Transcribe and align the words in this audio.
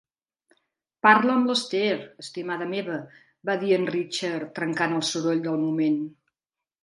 "Parla 1.07 1.33
amb 1.39 1.49
l'Esther, 1.49 1.97
estimada 2.23 2.67
meva", 2.71 2.97
va 3.49 3.55
dir 3.65 3.75
en 3.77 3.85
Richard, 3.91 4.49
trencant 4.61 4.95
el 5.01 5.05
soroll 5.11 5.45
del 5.49 5.61
moment. 5.67 6.01